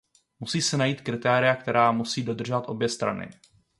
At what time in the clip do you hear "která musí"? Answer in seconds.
1.55-2.23